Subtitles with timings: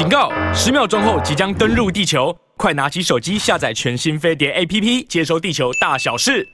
[0.00, 0.30] 警告！
[0.54, 6.48] 十秒钟后即将登陆地球，快拿起手机下载全新飞碟 APP，接收地球大小事。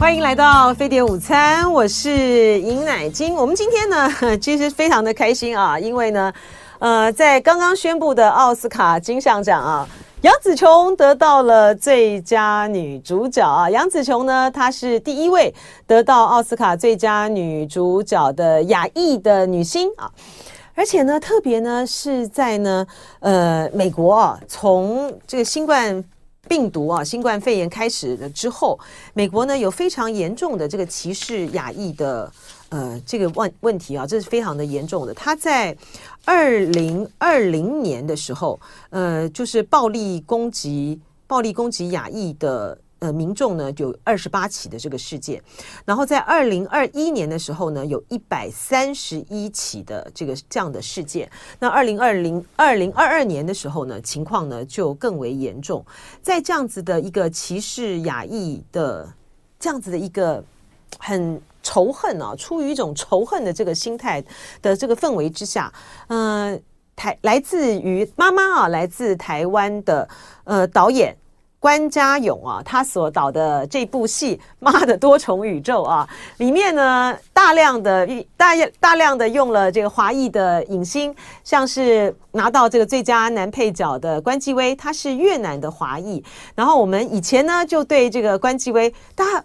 [0.00, 3.34] 欢迎来到飞碟午餐，我是尹乃菁。
[3.34, 6.32] 我们今天呢， 其实非常的开心啊，因为呢，
[6.78, 9.86] 呃，在刚刚宣布的奥斯卡金像奖啊，
[10.22, 13.68] 杨紫琼得到了最佳女主角啊。
[13.68, 15.54] 杨紫琼呢，她是第一位
[15.86, 20.10] 得到奥斯卡最佳女主角的亚裔的女星啊。
[20.74, 22.86] 而且呢，特别呢是在呢，
[23.20, 26.04] 呃，美国啊，从这个新冠
[26.48, 28.78] 病毒啊，新冠肺炎开始了之后，
[29.12, 32.32] 美国呢有非常严重的这个歧视亚裔的
[32.70, 35.14] 呃这个问问题啊，这是非常的严重的。
[35.14, 35.76] 他在
[36.24, 38.58] 二零二零年的时候，
[38.90, 42.76] 呃，就是暴力攻击、暴力攻击亚裔的。
[43.04, 45.42] 呃，民众呢有二十八起的这个事件，
[45.84, 51.30] 然后在二零二一年的时候呢，有一百三十一起的这个这样的事件。
[51.58, 55.84] 那二零二零二零二二年的时候呢，情况呢就更为严重。
[56.22, 59.06] 在这样子的一个歧视亚裔的
[59.58, 60.42] 这样子的一个
[60.98, 64.24] 很仇恨啊，出于一种仇恨的这个心态
[64.62, 65.70] 的这个氛围之下，
[66.06, 66.60] 嗯、呃，
[66.96, 70.08] 台来自于妈妈啊，来自台湾的
[70.44, 71.14] 呃导演。
[71.64, 86.22] 关家永啊，他所导的这部戏《妈的多重宇宙》啊，里面呢大量的大大量的用了这个华裔的影星，像是拿到这个最佳男配角的关继威，他是越南的华裔。
[86.54, 89.42] 然后我们以前呢就对这个关继威，大家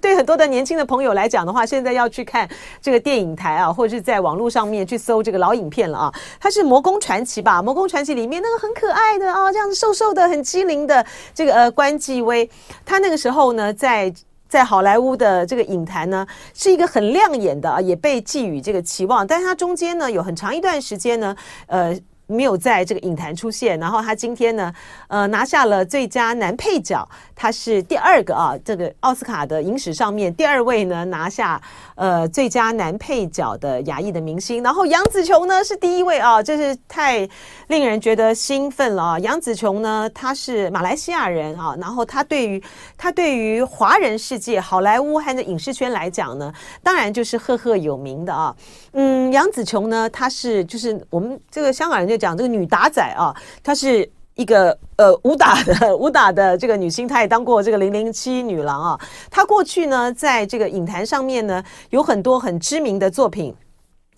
[0.00, 2.48] 对很多的年轻的朋友来讲的话，现在要去看
[2.80, 6.14] 这个电影台啊，或者是在网络上面去搜这个老影片了啊。
[6.38, 11.04] 他是《魔宫传奇》吧，《魔宫传奇》里面那个很可爱的啊，这样子瘦瘦的、很机灵的。
[11.40, 12.46] 这个呃，关继威，
[12.84, 14.12] 他那个时候呢，在
[14.46, 19.26] 在好莱坞的这个影坛呢，是一个很亮眼的啊，也被寄予这个期望。
[19.26, 21.34] 但是他中间呢，有很长一段时间呢，
[21.66, 21.98] 呃。
[22.30, 24.72] 没有在这个影坛出现，然后他今天呢，
[25.08, 31.60] 呃，拿下了最佳男配角，他是第二个啊，这个奥斯卡的影史上面第二位呢拿下
[31.96, 37.28] 呃最佳男配角的亚裔的明星，然后杨紫琼呢是第一位啊，这是太
[37.66, 39.18] 令人觉得兴奋了啊！
[39.18, 42.62] 杨紫琼呢，她是马来西亚人啊，然后她对于
[42.96, 48.54] 她对于华人世界好莱坞和影视圈来讲呢，当然就是赫赫有名的啊。
[48.92, 52.19] 嗯，杨紫琼呢，她是就是我们这个香港人就。
[52.20, 59.00] 讲这个女打仔啊，她是一个呃武打的武打的这个女星，她也当过这个零零七女郎啊。
[59.30, 63.54] 她过去呢，在这个影坛上面呢，有很多很知名的作品，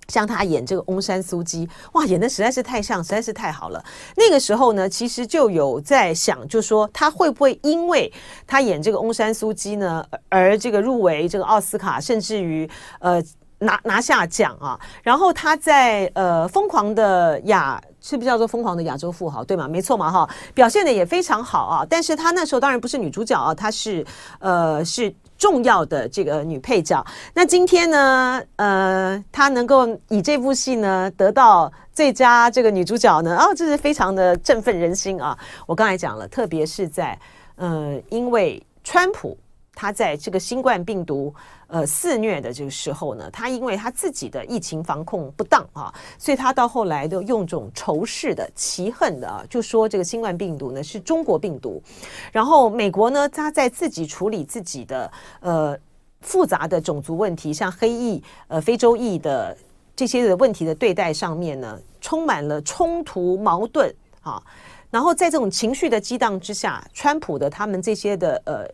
[0.09, 3.83] 像她演这个翁山苏姬，哇，演的实在是太像，实在是太好了。
[4.17, 8.13] 那个时候呢，其实就有在想，就说她会不会因为
[8.47, 12.69] 她演这个翁山苏姬呢，而这个入围这个奥斯卡，甚至于
[13.01, 13.23] 呃
[13.63, 14.79] 拿拿下奖啊。
[15.03, 17.81] 然后她在呃疯狂的亚。
[18.05, 19.69] 是不是叫做疯狂的亚洲富豪，对吗？
[19.69, 21.87] 没错嘛，哈，表现的也非常好啊。
[21.89, 24.05] 但是她那时候当然不是女主角啊，她是
[24.41, 27.07] 呃是重要的这个女配角。
[27.33, 35.39] 那今天呢，呃，她能够以这部戏呢得到最佳这个女主角呢，哦，这是非常的振奋人心啊。
[35.65, 37.17] 我刚才讲了，特别是在
[37.55, 39.39] 呃，因为川普。
[39.75, 41.35] 他在这个新冠病毒
[41.73, 51.83] 呃肆虐的这个时候呢，他因为他自己的疫情防控不当啊，所以他到后来都用这种仇视的、奇恨的啊，就说这个新冠病毒呢是中国病毒。
[52.31, 55.79] 然后美国呢，他在自己处理自己的呃
[56.21, 59.57] 复杂的种族问题，像黑裔、呃非洲裔的
[59.97, 63.91] 这些的问题的对待上面呢，充满了冲突、矛盾
[64.21, 64.43] 啊。
[64.91, 68.69] 然后在这种情绪的激荡之下，川普的他们这些的呃。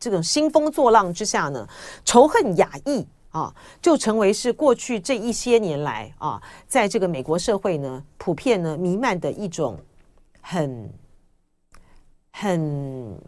[0.00, 1.68] 这种兴风作浪之下呢，
[2.04, 9.78] 仇恨亚裔啊，就成为是过去这一些年来啊，在这个美国社会呢，普遍呢弥漫的一种
[10.40, 10.90] 很
[12.32, 13.20] 很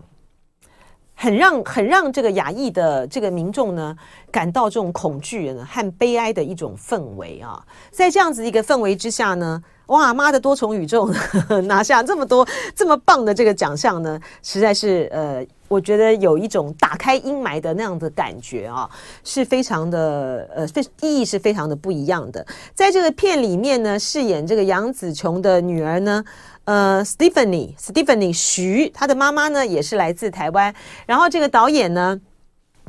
[1.14, 3.94] 很让很让这个亚裔的这个民众呢
[4.30, 9.62] 感到这种恐惧呢和悲哀的一种氛围啊，在这样子一个氛围之下呢。
[9.86, 11.10] 哇妈的多重宇宙
[11.64, 18.86] 拿下这么多这么棒的这个奖项呢，实在是呃，我觉得有一种打开阴霾的那样的感觉啊，
[19.24, 22.46] 是非常的呃，非意义是非常的不一样的。
[22.74, 26.22] 在这个片里面呢，饰演这个杨紫琼的女儿呢，
[26.64, 30.74] 呃，Stephanie Stephanie 徐，她的妈妈呢也是来自台湾，
[31.06, 32.20] 然后这个导演呢。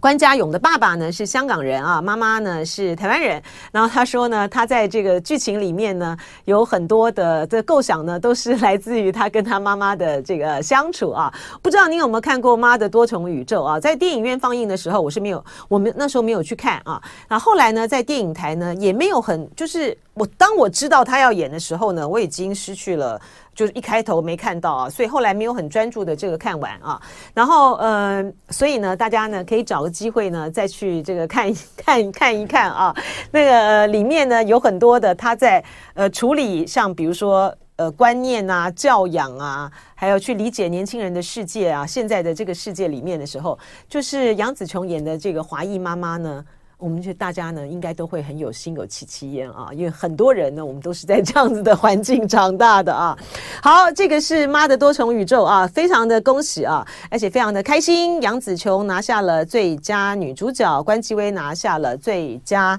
[0.04, 3.42] 关家勇的爸爸呢是香港人啊，妈妈呢是台湾人。
[3.72, 11.34] 然后他说呢，他在这个剧情里面呢，有很多的的构想呢，都是来自于他跟他妈妈的这个相处啊。
[11.62, 13.80] 不知道你有没有看过《妈的多重宇宙》啊？
[13.80, 17.02] 在电影院放映的时候，我是没有，我们那时候没有去看啊。
[17.30, 23.20] 然后后来呢，在电影台呢，也没有很就是我当我知道他要演的时候呢，我已经失去了，
[23.56, 27.02] 就是一开头没看到啊，所以后来没有很专注的这个看完啊。
[27.34, 32.96] 然后呃，所以呢，大家呢可以找个机会呢再去这个看 看看一看啊。
[33.32, 35.64] 那个、里面呢有很多的他在
[35.96, 43.58] 呃处理，像比如说呃观念啊、教养啊，还有去理解年轻人的世界啊，现在的这个世界里面的时候，
[43.90, 46.46] 就是杨紫琼演的这个华裔妈妈呢。
[46.78, 53.18] 我们觉得大家呢，应该都会很有心有戚戚焉啊，因为很多人呢，我们都是在这样子的环境长大的啊。
[53.62, 58.22] 好，这个是《妈的多重宇宙》啊，非常的恭喜啊，而且非常的开心。
[58.22, 62.78] 杨紫琼拿下了最佳女主角，关继威拿下了最佳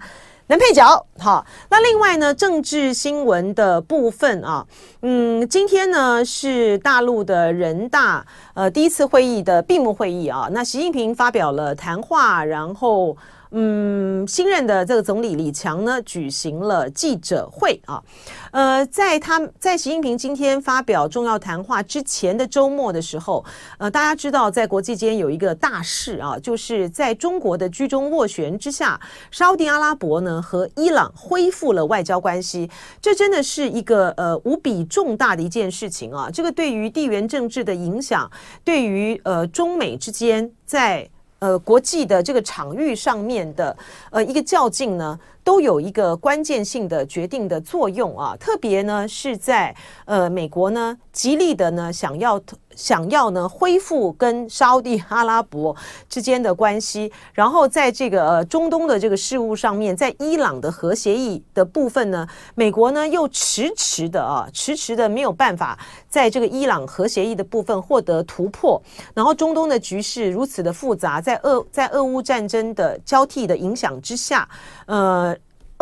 [0.48, 1.06] 男配角。
[1.18, 4.66] 好，那另外呢，政治新闻的部分啊，
[5.00, 13.16] 嗯，今天呢是大陆的人大呃第一次会议的闭幕会议啊，那习近平发表了谈话，然后。
[13.56, 18.02] 嗯，新任的这个总理李强呢，举行了记者会啊。
[18.50, 23.44] 呃，在他在习近平今天发表重要谈话之前的周末的时候，
[23.78, 32.68] 呃，大家知道在国际间有一个大事啊，就是在中国的居中斡旋之下，沙地阿拉伯呢和伊朗恢复了外交关系。
[33.00, 36.28] 这真的是一个呃无比重大的一件事情啊。
[36.28, 38.28] 这个对于地缘政治的影响，
[38.64, 41.08] 对于呃中美之间在。
[41.44, 43.76] 呃，国际的这个场域上面的
[44.08, 48.34] 呃一个较劲呢，都有一个关键性的决定的作用啊。
[48.40, 49.72] 特别呢是在
[50.06, 52.42] 呃美国呢极力的呢想要。
[52.76, 55.76] 想要呢恢复跟沙地阿拉伯
[56.08, 62.26] 之间的关系，然后在这个呃中东的这个事务上面，在伊朗的核协议的部分呢，
[62.56, 68.82] 美国呢又迟迟的啊迟迟的没有办法在这个伊朗核协议的部分获得突破，
[69.14, 74.48] 然后中东的局势如此的复杂，在俄在俄乌战争的交替的影响之下，
[74.86, 75.33] 呃，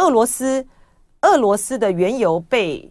[0.02, 0.66] 俄罗斯
[1.22, 2.90] 俄罗斯的原油被。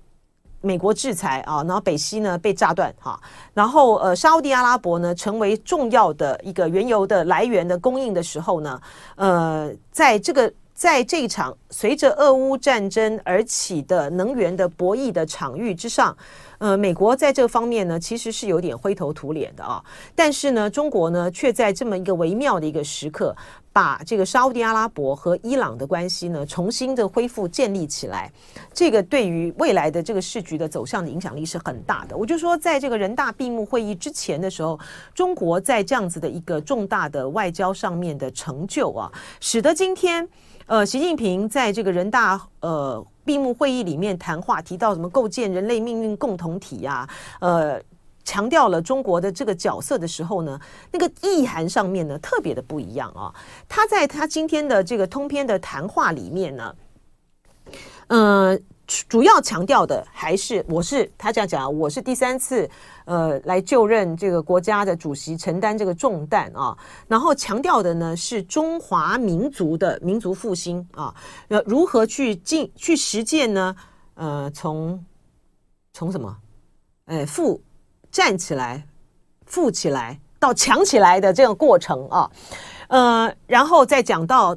[0.63, 3.19] 美国制裁啊，然后北溪呢被炸断哈，
[3.51, 8.79] 然后呃沙乌地阿拉伯呢成为重要的一个原油的来源的供应的时候呢，
[9.15, 16.17] 呃，在这个在这一场随着俄乌战争而起的能源的博弈的场域之上。
[16.57, 19.83] 呃，美国在这方面呢，其实是有点灰头土脸的啊。
[20.15, 23.35] 但是呢，中国呢，却在这么一个微妙的一个时刻，
[23.71, 28.31] 把这个沙乌地阿拉伯和伊朗的关系呢，重新的恢复建立起来。
[28.73, 32.17] 这个对于未来的这个市局的走向的影响力是很大的。
[32.17, 34.79] 我就说，在这个人大闭幕会议之前的时候，
[35.13, 40.27] 中国在这样子的一个重大的外交上面的成就啊，使得今天
[40.65, 43.05] 呃，习近平在这个人大呃。
[43.23, 47.09] 闭幕会议里面谈话提到什么构建人类命运共同体呀、啊？
[47.39, 47.81] 呃，
[48.23, 50.59] 强调了中国的这个角色的时候呢，
[50.91, 53.31] 那个意涵上面呢特别的不一样啊。
[53.69, 56.75] 他在他今天的这个通篇的谈话里面呢，
[58.07, 58.59] 嗯、呃。
[59.07, 62.69] 主要强调的还是我是他这样讲，我是第三次
[63.05, 66.77] 呃来就任这个国家的主席，承担这个重担啊。
[67.07, 71.15] 然后强调的呢是中华民族的民族复兴啊，
[71.47, 73.73] 呃如何去进去实践呢？
[74.15, 75.01] 呃，从
[75.93, 76.35] 从什么？
[77.05, 77.61] 呃，富
[78.11, 78.85] 站起来，
[79.45, 82.29] 富起来到强起来的这个过程啊。
[82.89, 84.53] 呃，然后再讲到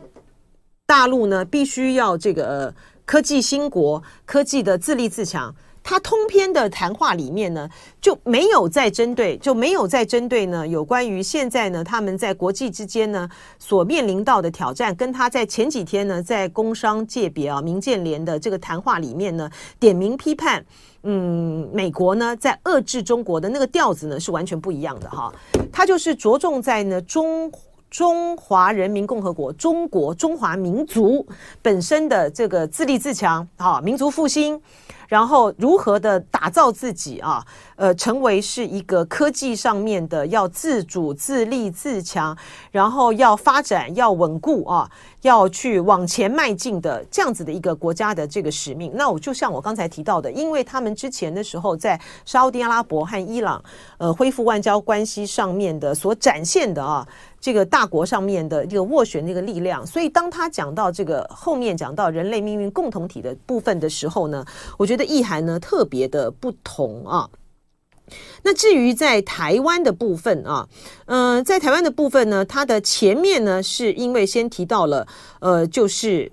[0.87, 2.75] 大陆呢，必须要这个。
[3.05, 5.55] 科技兴国，科技的自立自强。
[5.87, 7.69] 他通篇的谈话里面呢，
[8.01, 13.29] 就没有在针对，就没有在针对呢，有关于现在呢，他们在国际之间呢
[13.59, 20.65] 所面临到的挑战，跟他在前几天呢，在工商界别啊，民建联的这个谈话里面呢，点名批判，
[21.03, 25.31] 嗯，美国呢在遏制中国的那个调子呢，是完全不一样的哈。
[25.71, 27.53] 他就是着重在呢中。
[27.95, 31.25] 中华人民共和国，中国中华民族
[31.63, 34.61] 本身的这个自立自强啊，民族复兴，
[35.07, 37.47] 然后如何的打造自己啊，
[37.77, 42.37] 呃，成为是一个科技上面的要自主、自立、自强，
[42.73, 44.91] 然后要发展、要稳固啊，
[45.23, 48.91] 要去往前迈进的这样子的一个国家的这个使命。
[48.97, 53.63] 那我就像我刚才提到的，因为他们之前的时候在沙乌地阿拉伯和伊朗
[53.99, 57.07] 呃恢复外交关系上面的所展现的啊。
[57.45, 64.43] 这个大国上面的这个斡旋的一个力量，所以当他讲到这个后面讲到人类命运共同体的部分的时候呢，
[64.79, 67.29] 我觉得意涵呢特别的不同啊。
[68.45, 70.67] 那至于在台湾的部分啊，
[71.05, 75.07] 嗯、在台湾的部分呢，它的前面呢是因为先提到了
[75.41, 76.33] 呃，就是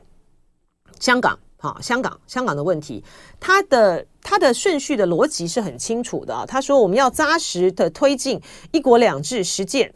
[0.97, 3.03] 香港，好，香港香港的问题，
[3.37, 6.45] 它的它的顺序的逻辑是很清楚的啊。
[6.47, 8.41] 他说我们要扎实的推进
[8.71, 9.93] 一国两制实践。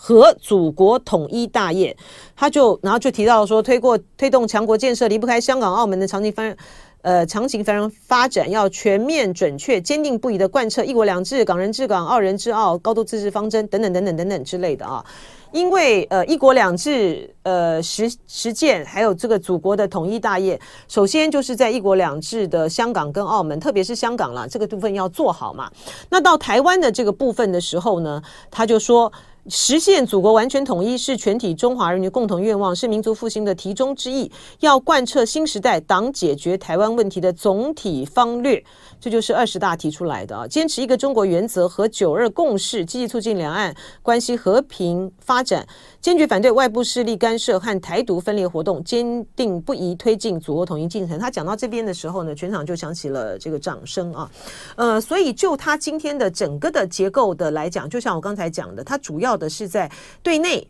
[0.00, 1.94] 和祖国统一大业，
[2.36, 6.56] 他就然后就提到说，推过推动强国建设离不开香港、澳门的长期繁
[7.02, 15.04] 呃长期繁荣发展，要全面、准确、坚定不移的贯彻一国两制、港人治港、澳人治澳、高度自治方针等等等等等等之类的啊。
[15.50, 25.68] 因为呃一国两制呃实实践，还有这个祖国的统一大业，首先就是在一国两制的香港跟澳门，特别是香港啦，这个部分要做好嘛。
[26.08, 29.12] 那到台湾的这个部分的时候呢，他就说。
[29.50, 34.30] 实现祖国完全统一是全体中华人民共同愿望，是民族复兴的题中之义。
[34.60, 38.62] 要贯彻新时代党解决台湾问题的总体方略，
[39.00, 40.46] 这就是二十大提出来的啊。
[40.46, 45.66] 坚持一个中国原则和九二共识，积极促进两岸关系和平发展，
[45.98, 51.18] 坚决反对外部势力干涉和台独分裂活动，坚定不移推进祖国统一进程。
[51.18, 54.30] 他讲到这边的时候呢，全场就响起了这个掌声啊。
[54.76, 59.37] 呃，所以就他今天的整个的结构的来讲，就像我刚才讲的，他主要。
[59.38, 59.90] 的是在
[60.22, 60.68] 对内，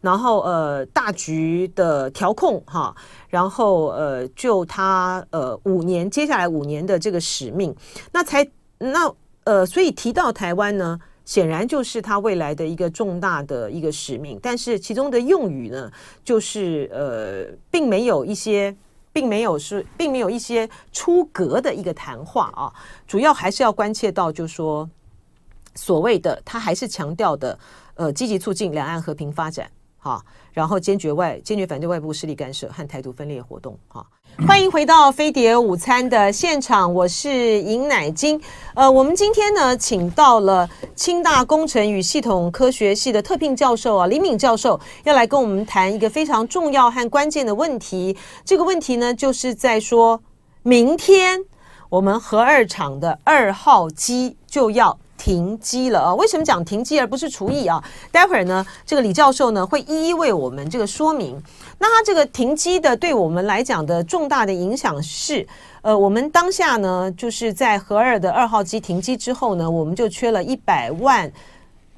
[0.00, 2.94] 然后呃大局的调控哈，
[3.28, 7.74] 然后呃就他呃五年接下来五年的这个使命，
[8.12, 8.46] 那才
[8.78, 9.12] 那
[9.44, 15.90] 呃所以提到台湾呢，显然就是他未来的一个重大的一个使命，但是其中的用语呢，
[16.22, 18.76] 就是呃并没有一些，
[19.10, 22.70] 并没有是并没有一些出格的一个谈话啊，
[23.06, 24.88] 主要还是要关切到，就是说
[25.74, 27.58] 所谓的他还是强调的。
[27.94, 30.20] 呃，积极促进两岸和平发展，哈，
[30.52, 34.04] 然后坚决外坚决反对外部势力干涉和台独分裂活动，哈。
[34.48, 38.40] 欢迎回到飞碟午餐的现场，我是尹乃金。
[38.74, 48.16] 呃，我们今天呢，请到了清大工程与系统科学系的特聘教授啊，李敏教授，要来跟我们谈一个非常重要和关键的问题。
[48.44, 50.20] 这个问题呢，就是在说
[50.64, 51.44] 明天
[51.88, 54.98] 我们核二厂的二号机就要。
[55.24, 56.14] 停机了啊？
[56.16, 57.82] 为什么讲停机而不是除役啊？
[58.12, 61.42] 待会儿呢，这个李教授呢会一一为我们这个说明。
[61.78, 65.46] 那他这个停机的对我们来讲的重大的影响是，
[65.80, 71.32] 呃，我们当下呢就是在核二的二号机停机之后呢，我们就缺了一百万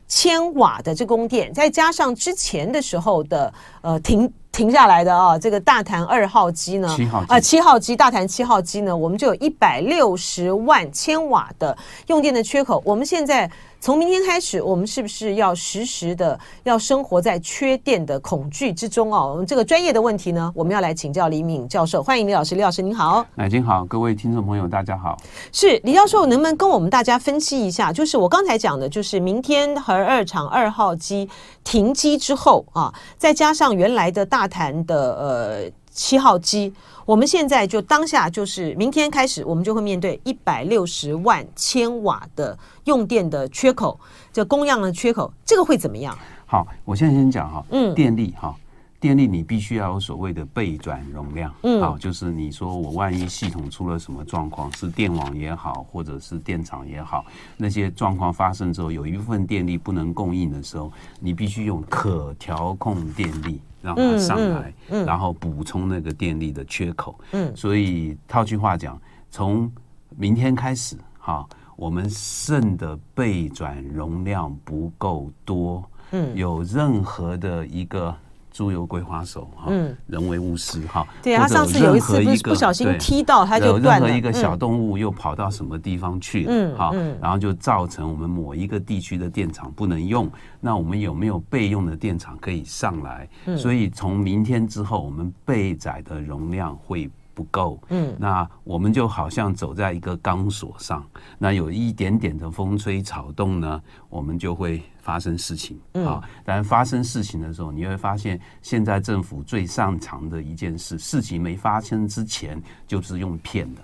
[0.06, 4.33] 千瓦的这供电，再加上之前的时候的呃停。
[4.56, 6.88] 停下来的啊，这个大潭二号机呢，
[7.28, 12.82] 啊七号机大潭七号机呢，我们就有一百六十万千瓦的用电的缺口。
[12.82, 19.22] 我们现在从明天开始，我们是不是要实时的要生活在缺电的恐惧之中啊？
[19.26, 22.02] 我们这个专业的问题呢，我们要来请教李敏教授。
[22.02, 23.22] 欢迎李老师，李老师您好。
[23.34, 25.18] 乃菁好，各位听众朋友大家好。
[25.52, 27.92] 是李教授，能不能跟我们大家分析一下？
[27.92, 31.28] 就是我刚才讲的，就是明天核二厂二号机
[31.62, 36.73] 停机之后啊，再加上原来的大谈的呃七号机，
[37.05, 43.99] 我们现在就当下就是明天开始，我们就会面对一百六十万千瓦的用电的缺口，
[44.33, 46.17] 这供样的缺口，这个会怎么样？
[46.47, 48.55] 好，我现在先讲哈，嗯，电力哈。
[48.99, 57.23] 电力你必须要有所谓的备转容量，嗯，好，就是你说我万一系统出了什么状况，是电网也好，或者是电厂也好，
[57.59, 69.00] 那些状况发生之后，有一部分电力不能供应的时候，你必须用可调控电力让它上来，嗯，然后补充那个电力的缺口，嗯，所以套句话讲，
[69.31, 69.71] 从
[70.16, 78.12] 明天开始，哈，我们剩的备转容量不够多，嗯，有任何的一个。
[78.56, 79.70] 猪油桂花手哈，
[80.06, 81.06] 人为误失哈。
[81.22, 84.06] 对啊，他上次有一次不小心踢到，他就断了。
[84.06, 86.46] 任何一个小动物又跑到什么地方去了？
[86.48, 90.26] 嗯，好，然后就造成我们某一个地区的电厂不能用。
[90.58, 93.28] 那我们有没有备用的电厂可以上来？
[93.58, 97.78] 所以从明天之后，我们备载的容量会不够。
[97.90, 101.04] 嗯，那我们就好像走在一个钢索上，
[101.36, 104.82] 那有一点点的风吹草动呢，我们就会。
[105.06, 106.20] 发生事情啊！
[106.44, 113.82] 但发生事情的时候，你会发现，现在政府最擅长的一件事，事情没发生之前就是用骗的。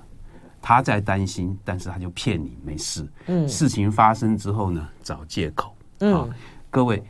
[0.60, 3.08] 他在担心，但是他就骗你没事。
[3.26, 5.76] 嗯，事情发生之后呢，找借口。
[6.00, 6.28] 嗯，
[6.68, 7.00] 各位，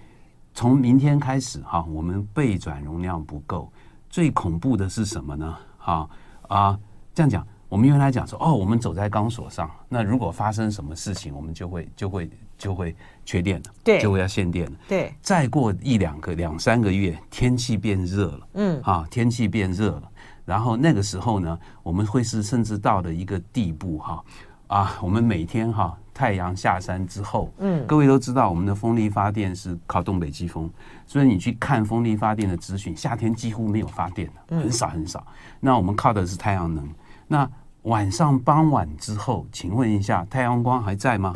[0.52, 3.72] 从明天开始哈，我们备转容量不够，
[4.10, 5.56] 最恐怖的是什么呢？
[5.78, 6.06] 哈
[6.48, 6.78] 啊，
[7.14, 12.28] 这样讲，我们原来讲说，哦，我们走在钢索上，那如果发生什么事情，我们就会就会。
[12.58, 15.12] 就会缺电了，对，就会要限电了，对。
[15.22, 20.02] 再过一两个、两三个月，天气变热了，嗯，啊，天气变热了，
[20.44, 24.24] 然后那个时候呢，我们会是甚至到了一个地步，哈，
[24.66, 30.68] 啊，我们每天哈太阳下山之后，嗯，各位都知道，我们的风力发电是靠东北季风，
[31.06, 35.24] 所以你去看风力发电的资讯，夏天几乎没有发电的，很少很少。
[35.60, 36.88] 那我们靠的是太阳能。
[37.28, 37.48] 那
[37.82, 41.34] 晚上傍晚之后，请问一下，太阳光还在吗？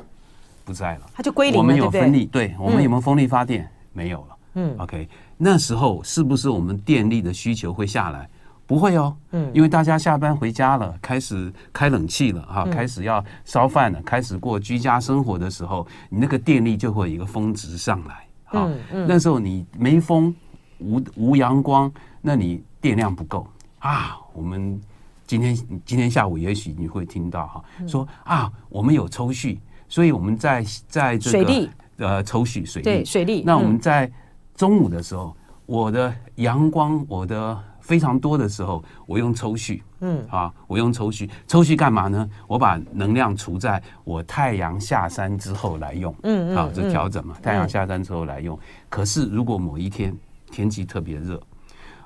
[0.67, 1.61] 不在了，它就归零了。
[1.61, 3.63] 我们有风力，对，对，我们有没有风力发电？
[3.63, 4.37] 嗯、没有了。
[4.55, 8.29] 嗯，OK，那时候是不是我们电力的需求会下来？
[8.67, 20.35] 不会哦，嗯，因为大家下班回家了，开始开冷气了哈，开始要烧饭了，开始过居家生活的时候，你那个电力就会有一个峰值上来，嗯，那时候你没风，
[20.79, 21.89] 无无阳光，
[22.21, 23.47] 那你电量不够
[23.79, 24.19] 啊。
[24.33, 24.81] 我们
[25.29, 25.55] 今天
[25.85, 29.61] 今天下午也许你会听到哈，说啊，我们有抽蓄，
[29.97, 34.13] 所以我们在在这个呃抽蓄水利水利，那我们在
[34.55, 35.35] 中午的时候，
[35.65, 37.59] 我的阳光我的。
[37.81, 42.29] 非常多的时候，我用抽蓄，嗯，啊，我用抽蓄，抽蓄干嘛呢？
[42.49, 48.59] 我把能量储在我太阳下山之后来用，嗯嗯，啊，这调整嘛，太阳下山之后来用。
[48.89, 50.13] 可是如果某一天
[50.51, 51.41] 天气特别热，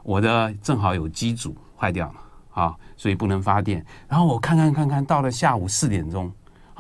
[0.03, 3.83] 我的正好有机组坏掉了，啊，所以不能发电。
[4.07, 6.31] 然后我看看看看，到了下午四点钟，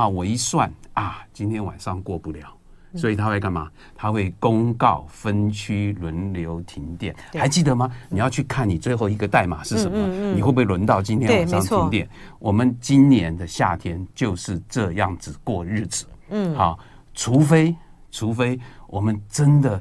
[0.00, 2.48] 啊，我一算啊，今天晚上过不了。
[2.96, 3.70] 所以他会干嘛？
[3.94, 7.88] 他会公告分区轮流停电，还记得吗？
[8.08, 10.34] 你要去看你最后一个代码是什么？
[10.34, 12.08] 你会不会轮到今天晚上停电？
[12.40, 16.04] 我们今年的夏天就是这样子过日子。
[16.30, 16.80] 嗯，好，
[17.14, 17.76] 除非
[18.10, 19.80] 除非我们真的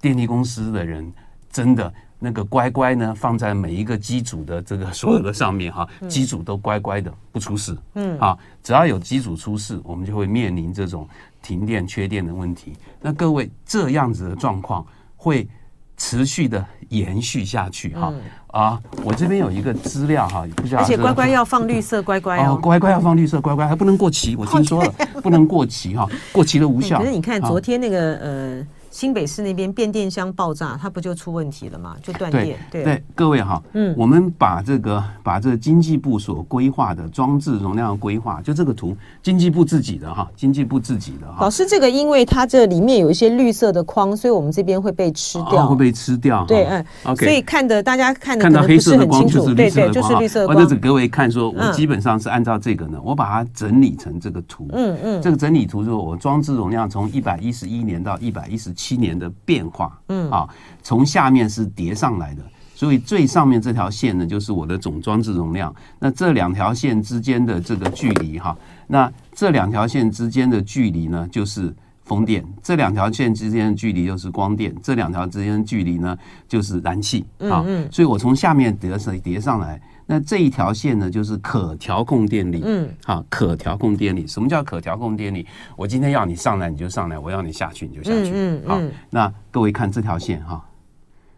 [0.00, 1.12] 电力公司的人
[1.50, 7.76] 真的那个乖乖呢，放在每一个机组的这个所有的上面哈，机组都乖乖的不出事。
[7.94, 11.08] 嗯，好，只要有机组出事，我们就会面临这种。
[11.42, 14.84] 停电、缺电的问题，那各位这样子的状况
[15.16, 15.48] 会
[15.96, 18.82] 持续的延续下去哈、嗯、啊！
[19.02, 26.98] 我这边有一个资料哈，不知道，而且乖乖要放绿色，乖乖哦，乖乖要放绿色，乖乖还不能过期，我听说了， 不能过期哈，过期的无效。
[26.98, 28.66] 可是你看昨天那个呃。
[28.90, 31.96] 新北市那边变电箱爆炸，它不就出问题了吗？
[32.02, 32.58] 就断电。
[32.70, 41.38] 对对，对，各位哈，嗯，我们把这个把这个经济部所规划的装置容量规划，就这个图，经济部自己的哈，经济部自己的哈。
[41.40, 46.44] 老师，这个因为它这里面有一些绿色的框，所以我们这边会被吃掉，哦、会被吃掉。
[46.46, 47.26] 对，嗯，OK。
[47.26, 50.58] 所以看的大家看的看到黑色的光就是绿色的光，对对，就是绿色的光。
[50.58, 54.66] 或者各位看说，我基本上是按照这个呢，我把它整理成这个图。
[54.72, 55.22] 嗯嗯。
[55.22, 59.64] 这个整理图就是我装置容量从一百一十一年到一百一十七年的变。
[59.72, 60.48] 化，嗯啊，
[60.82, 62.42] 从下面是叠上来的，
[62.74, 65.72] 所以最上面这条线呢，就是我的总装置容量。
[66.00, 68.56] 那这两条线之间的这个距离哈，
[68.88, 77.64] 那这两条线之间的距离呢，就是风电；这两条线之间的距离就是光电；这两条之间的距离呢，就是燃气啊。
[77.92, 79.80] 所以我从下面叠上叠上来。
[80.12, 82.60] 那这一条线呢，就是可调控电力。
[82.64, 84.26] 嗯，好，可调控电力。
[84.26, 85.46] 什么叫可调控电力？
[85.76, 88.32] 我今天要你上来你就上来，我要你下去你就下去。
[88.34, 90.60] 嗯，好，那各位看这条线哈，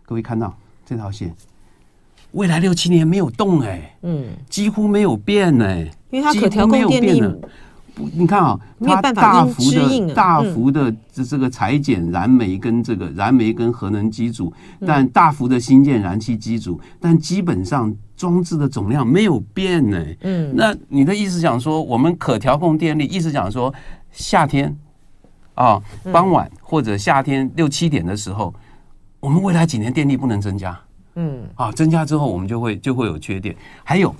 [0.06, 0.56] 各位看到
[0.86, 1.34] 这条线，
[2.30, 7.22] 未来六七年没有动哎，嗯，几乎没有变哎，因为它可调控电力。
[7.94, 14.50] 不，你看啊，它大幅的、大幅的这这个裁减燃煤跟这个燃煤跟核能机组，
[14.86, 20.02] 但大幅的新建燃气机组，但基本上装置的总量没有变呢。
[20.22, 23.72] 嗯，那你的意思讲说，我们可调控电力，意思讲说，
[24.10, 24.74] 夏天
[25.54, 25.78] 啊，
[26.10, 28.54] 傍晚或者夏天六七点的时候，
[29.20, 30.80] 我们未来几年电力不能增加。
[31.16, 33.54] 嗯，啊，增加之后我们就会就会有缺电。
[33.84, 34.14] 还有，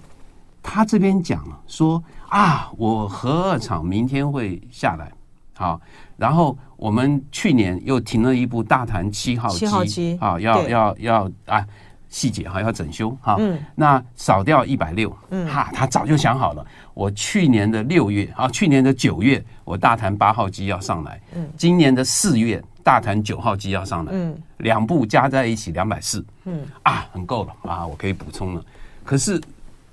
[0.62, 2.02] 他这边讲了说。
[2.32, 5.12] 啊，我核二厂明天会下来，
[5.54, 5.78] 好，
[6.16, 11.62] 然后我们去年又停了一部大潭七号机，七号机啊，要要要啊，
[12.08, 13.10] 细节哈要整修。
[13.20, 28.64] 哈，嗯，那少掉一百六，嗯，哈，他早就想好了，我去年的六月啊，去年的九月我大潭八号机要上来，嗯，今年的四月大潭九号机要上来，嗯，两部加在一起两百四，嗯，啊，很够了啊，我可以补充了，
[29.04, 29.38] 可是。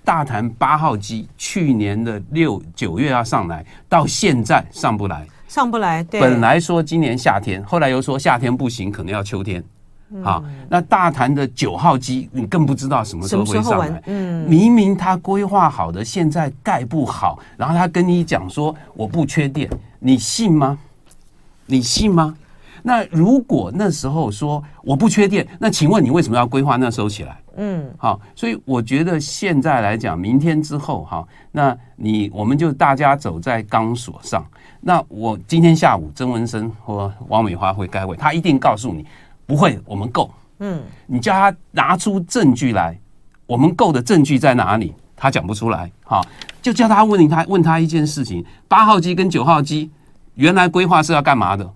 [0.03, 6.03] 大潭八号机去年的六九月要上来，到现在上不来，上不来。
[6.03, 9.63] 对，本来说今年夏天，后来又说夏天不行，可能要秋天。
[10.23, 14.01] 好，那大潭的九号机，你更不知道什么时候会上来。
[14.07, 20.79] 嗯，明明他规划好的，现在盖不好，然后他跟你讲说我不缺电，你信吗？
[21.67, 22.35] 你信吗？
[22.81, 27.37] 那如果那时候说我不缺电，那请问你为什么要规划那时候起来？
[27.61, 34.45] 嗯，好，所以我觉得现在来讲，明天之后哈，那你我们就大家走在钢索上。
[34.79, 39.05] 那我今天下午曾文生或王美花会开会，他一定告诉你
[39.45, 40.31] 不会，我们够。
[40.59, 42.97] 嗯，你叫他拿出证据来，
[43.45, 44.93] 我们够的证据在哪里？
[45.17, 45.91] 他讲不出来。
[46.05, 46.25] 好，
[46.61, 49.91] 就叫他问你，他问他一件事情：八号机跟九号机
[50.35, 51.69] 原来规划是要干嘛的？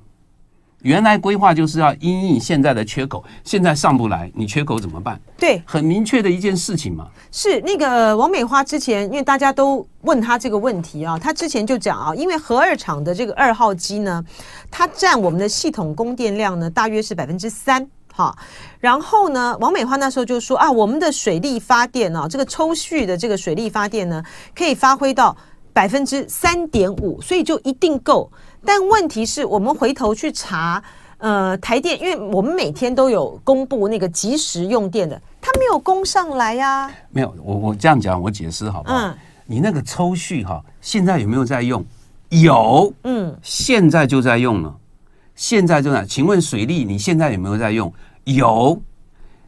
[0.84, 5.20] 原来规划就是要因应现在的缺口，现在上不来，你缺口怎么办？
[5.38, 7.08] 对，很明确的一件事情嘛。
[7.32, 14.24] 是那个王美花之前，因为大家都问他这个问题啊，他之前就讲啊，因为核二厂的这个二号机呢，
[14.70, 17.86] 它占我们的系统供电量呢，大约是百分之三。
[18.16, 18.32] 哈，
[18.80, 24.24] 然后呢，王美花那时候就说啊，我们的水力发电啊，这个抽蓄的这个水力发电呢，
[24.56, 25.36] 可以发挥到
[25.74, 28.32] 百分之三点五，所以就一定够。
[28.66, 30.82] 但问题是我们回头去查，
[31.18, 36.92] 呃，台电，因为我们每天都有公布那个即时用电的，它没有供上来呀、啊。
[37.10, 38.98] 没有，我我这样讲，我解释好不好？
[38.98, 41.84] 嗯，你那个抽蓄哈，现在有没有在用？
[42.30, 44.76] 有，嗯，现在就在用了。
[45.36, 47.92] 现在就在，请问水利你现在有没有在用？
[48.24, 48.82] 有，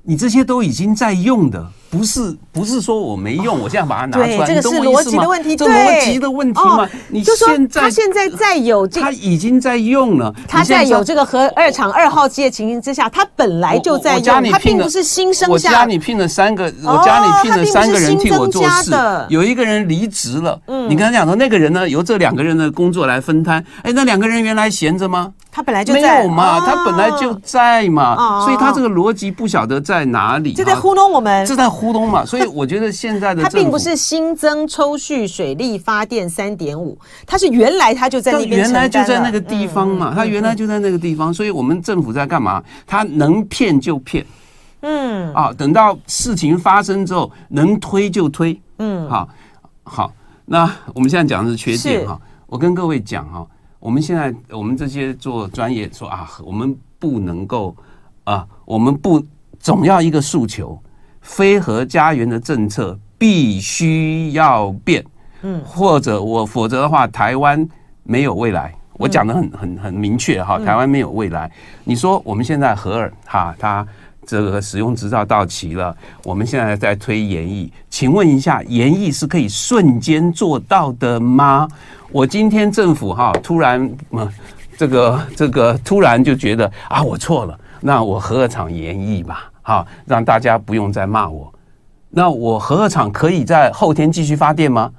[0.04, 1.71] 你这些都已经在用的。
[1.89, 6.87] 不是不是说我没用，我现在把它拿出来，这个是逻辑的问题，这逻辑的问题嘛？
[7.09, 10.33] 你现在他现在在有，他已经在用了。
[10.47, 15.49] 他在有这个核二厂二号机的情形之下，他本来就在用，他并不是新生。
[15.49, 18.91] 我家里聘了三个，我家里聘了三个人替我做事，
[19.29, 20.59] 有一个人离职了。
[20.67, 23.63] 嗯，你跟他讲说那个人呢，由这两个人的工作来分摊。
[23.83, 25.31] 哎，那两个人原来闲着吗？
[25.51, 32.65] 他本来就没有嘛，他本来就在嘛，所以他这个逻辑不晓得在哪里，就在糊弄我们，这在糊弄嘛，所以我。
[32.65, 42.63] 觉得现在的它并不是新增抽蓄水力发电三点五，它是原来它就在那边，原来就在那个地方嘛，它原来就在那个地方，所以我们政府在干嘛？
[42.88, 44.25] 它能骗就骗，
[44.81, 49.29] 嗯啊，等到事情发生之后，能推就推，嗯，好，
[49.83, 50.11] 好，
[50.45, 53.45] 那我们现在讲的是缺电哈，我跟各位讲哈，
[53.79, 57.75] 我们现在我们这些做专业说啊，我们不能够
[58.23, 59.23] 啊，我们不
[59.59, 60.81] 总要一个诉求。
[61.25, 65.03] 非核家园的政策必须要变，
[65.41, 67.67] 嗯，或者我否则的话，台湾
[68.03, 68.73] 没有未来。
[68.93, 71.51] 我讲的很很很明确哈，台湾没有未来。
[71.83, 73.85] 你说我们现在核二哈，它
[74.25, 81.67] 这个使用执照到期了，我们现在在推研议，请问一下，研议是可以瞬间做到的吗？
[82.11, 84.29] 我今天政府哈突然嗯，
[84.77, 89.51] 这个这个突然就觉得啊，我错了，那我核二厂研议吧。
[89.65, 91.51] 好，让大家不用再骂我。
[92.12, 94.91] 那我核电厂可以在后天继续发电吗？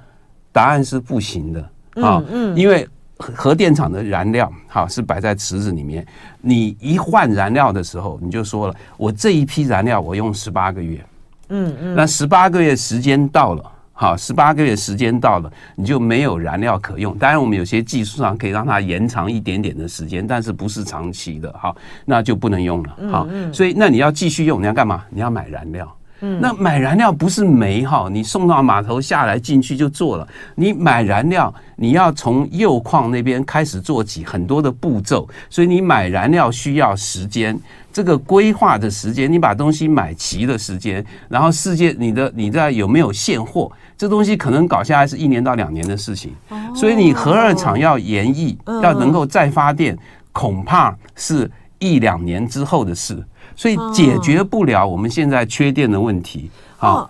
[0.51, 1.61] 答案是不行的。
[2.03, 2.85] 啊，嗯，因为
[3.17, 6.05] 核电厂的燃料好是摆在池子里面，
[6.41, 11.05] 你一换燃料的时候，你就说了，我这一批燃料我用十八个月，
[11.47, 13.71] 嗯嗯，那十八个月时间到了。
[13.99, 17.17] 好，十八个月时间到了，你就没有燃料可用。
[17.17, 22.95] 当然，我们有些技术上可以让它延长一点点的时间，但是不是长期的，好，那就不能用了。
[23.11, 25.03] 好，所以那你要继续用，你要干嘛？
[25.09, 25.91] 你要买燃料。
[26.19, 30.27] 嗯，那买燃料不是煤哈，你送到码头下来进去就做了。
[30.55, 37.59] 你买燃料，你要从铀矿那边开始做起，很多的步骤，所以你买燃料需要时间。
[37.93, 43.71] 这个规划的时间，你把东西买齐的时间，然后世界你的你在有没有现货？
[43.97, 46.33] 这东西可能搞下来是一年到两年的事情。
[46.75, 49.97] 所以你核二厂要延役，要能够再发电，
[50.31, 53.21] 恐怕是一两年之后的事。
[53.55, 56.51] 所以解决不了我们现在缺电的问题。
[56.77, 57.09] 好，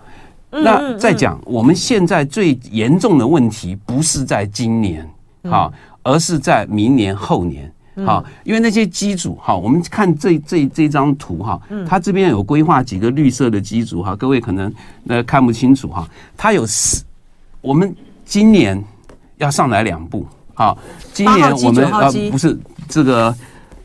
[0.50, 5.06] 那再讲，我们现在最严重的问题不是在今年，
[5.44, 5.70] 好，
[6.02, 7.70] 而是在明年后年。
[8.04, 14.72] 好，因为那些机组，哈，我们看这这这张图哈，它这边有规划几个绿色的机组哈，各位可能
[15.08, 17.04] 呃看不清楚哈，它有四，
[17.60, 18.82] 我们今年
[19.36, 20.78] 要上来两部，好，
[21.12, 22.58] 今年我们呃不是
[22.88, 23.34] 这个。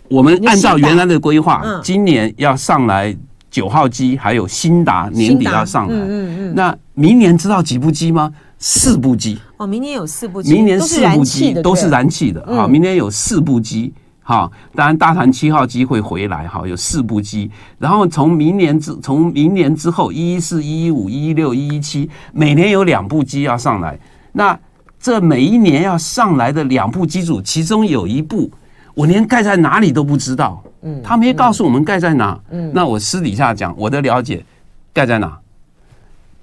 [0.10, 3.16] 我们按照原来的规划，今年要上来
[3.50, 5.96] 九号机，还有新达年底要上来。
[5.96, 6.54] 嗯嗯嗯。
[6.54, 8.32] 那明年知道几部机吗？
[8.60, 9.40] 四部机。
[9.58, 10.54] 哦，明年有四部机。
[10.54, 12.46] 明年四部机都是燃气的。
[12.46, 13.92] 好，明年有四部机。
[14.24, 16.48] 好，当然大潭七号机会回来。
[16.48, 17.52] 哈，有四部机。
[17.78, 24.00] 然后从明年之从明年之后，一一四、一一五、一一六、一一七，每年有两部机要上来。
[24.32, 24.58] 那
[25.00, 28.50] 这每一年要上来的两部机组，其中有一部。
[28.96, 34.46] 我连盖在哪里都不知道，嗯，他没告诉我们盖在哪，嗯，那我私底下讲，我的了解，
[34.94, 35.36] 盖在哪？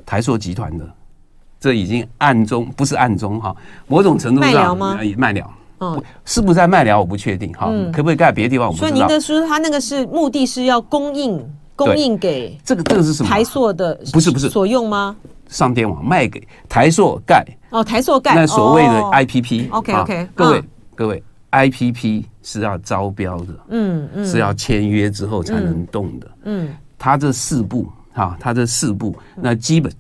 [0.05, 0.85] 台塑集团的，
[1.61, 3.55] 这已经暗中不是暗中哈，
[3.87, 4.99] 某种程度上麦寮吗？
[5.17, 7.01] 麦寮，嗯，是不是在麦寮？
[7.01, 8.69] 我不确定哈，可不可以盖别的地方？
[8.69, 8.89] 我不知道。
[8.89, 11.43] 所以您的说，他那个是目的是要供应
[11.75, 13.29] 供应给这个这个是什么？
[13.29, 15.17] 台塑的不是不是所用吗？
[15.49, 20.63] 上电网卖给台塑盖哦，台塑盖那所谓的 IPP，OK OK，各位
[20.95, 21.23] 各位。
[21.53, 29.93] IPP 是要招标的，嗯嗯，是要签约之后才能动的，嗯，它这四步哈，它这四步，那基本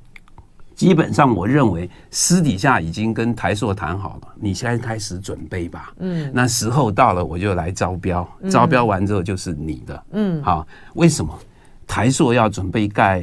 [0.80, 5.92] 基本上我认为私底下已经跟台塑谈好了，你现在开始准备吧。
[5.98, 10.04] 嗯，那时候到了我就来招标，招标完之后就是你的。
[10.12, 11.38] 嗯，好，为什么
[11.86, 13.22] 台塑要准备盖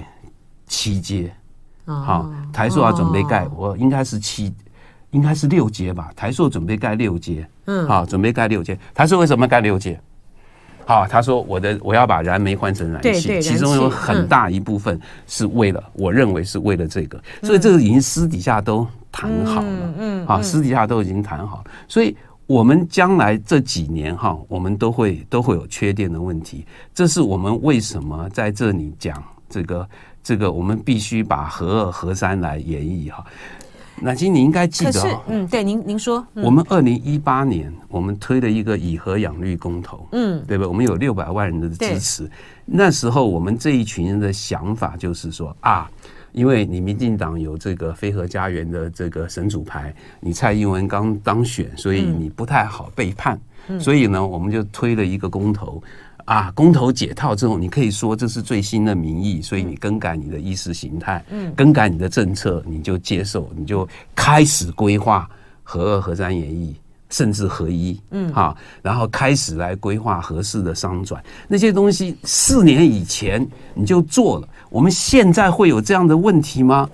[0.67, 1.33] 七阶？
[1.83, 4.53] 好，台塑要准备盖，我应该是七，
[5.09, 6.11] 应该是六阶吧？
[6.15, 7.49] 台塑准备盖六阶。
[7.65, 8.77] 嗯，好，准备盖六阶。
[8.93, 9.99] 台塑为什么盖六阶？
[10.87, 14.97] 好，他说我的我要把燃煤换成燃气，其中有很大一部分
[15.27, 29.89] 是为了，我认为是为了这个，所以这个已经私底下都谈好了，嗯，啊，私底下都已经谈好，所以我们将来这几年哈，我们都会都会有缺电的问题，这是我们为什么在这里讲这个
[30.23, 33.25] 这个，我们必须把核二核三来演绎哈。
[33.99, 40.67] 乃菁，你应该记得，嗯，对，您您说，我们二零一八年我们推了一个以核养绿公投，嗯，对吧？
[40.67, 42.29] 我们有六百万人的支持，
[42.65, 45.89] 那时候我们这一群人的想法就是说啊，
[46.31, 53.39] 因为你民进党有这个非核家园的这个神主牌，你蔡英文刚当选，所以你不太好背叛，
[53.79, 55.81] 所以呢，我们就推了一个公投。
[56.27, 65.25] 啊，公投解套之后，你可以说这是最新的民意，所以你更改你的意识形态，嗯，更改你的政策，你就接受，你就开始规划
[65.63, 66.73] 核二、核三演绎，
[67.09, 76.89] 甚至合一，嗯，哈，然后开始来规划合适的商转，那些东西四年以前你就做了，我们现在会有这样的问题吗？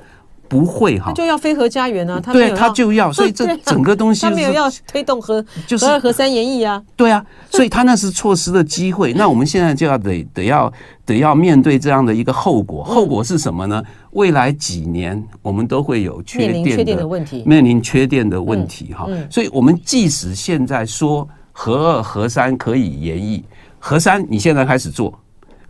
[0.48, 9.14] 不会哈，就要非核家园啊，他对他就要， 所以这整个东西他没有要推动核就是核二核三演绎啊，对啊，所以他那是错失的机会。
[9.14, 10.72] 那我们现在就要得 得要
[11.06, 13.82] 得要面对这样的一个后果，后果是什么呢？
[14.12, 16.52] 未来几年我们都会有缺
[16.84, 19.08] 电的问题，面临缺电的问题哈。
[19.30, 23.44] 所以我们即使现在说核二核三可以延役，
[23.80, 25.18] 核三你现在开始做，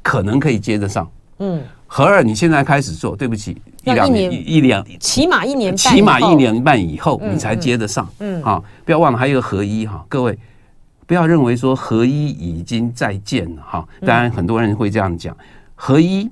[0.02, 1.10] 可能可以接得上，
[1.40, 1.62] 嗯。
[1.86, 8.08] 核二，你现在开始做，对不起，一两年一两，起码一年，起码一年半以后你才接得上。
[8.20, 10.38] 嗯，啊，不要忘了还有一个合一哈，各位
[11.06, 13.86] 不要认为说合一已经在建了哈。
[14.06, 15.36] 当然很多人会这样讲，
[15.76, 16.30] 合一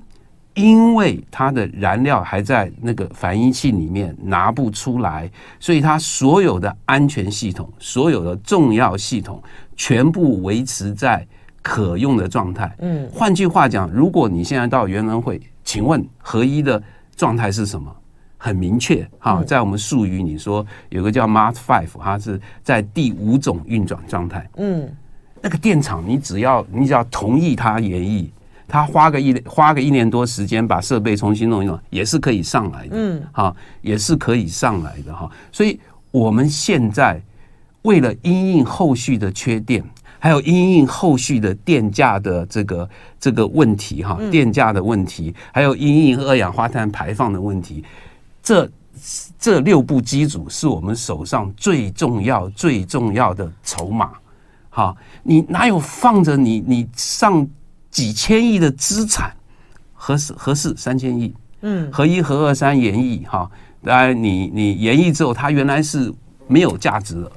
[0.54, 9.42] 因为它的燃料还在那个反应器里面拿不出来，所以它所有的安全系统、所有的重要系统
[9.76, 11.26] 全部维持在
[11.60, 12.74] 可用的状态。
[12.78, 15.38] 嗯，换句话讲，如果你现在到元能会。
[15.64, 16.82] 请问合一的
[17.16, 17.94] 状态是什么？
[18.44, 24.50] 很明确哈，在我们术语里说，有个叫 Mark Five，它是在第五种运转状态。
[24.56, 24.90] 嗯，
[25.40, 28.32] 那个电厂你只要你只要同意它延役，
[28.66, 32.96] 它花个一花个一年多时间把设备重新弄一弄，也是可以上来的。
[32.96, 35.30] 嗯，哈，也是可以上来的哈。
[35.52, 35.78] 所以
[36.10, 37.22] 我们现在
[37.82, 39.84] 为了因应后续的缺电。
[40.22, 47.82] 还有因应后续的电价的这个这个问题哈，电价的问题，还有因应二氧化碳排放的问题，
[48.40, 48.70] 这
[49.36, 54.12] 这六部机组是我们手上最重要最重要的筹码。
[54.70, 57.44] 哈，你哪有放着你你上
[57.90, 59.34] 几千亿的资产？
[59.92, 63.50] 合适合适三千亿，嗯，合一合二三延役哈，
[63.82, 66.14] 当然你你延役之后，它原来是
[66.46, 67.32] 没有价值的。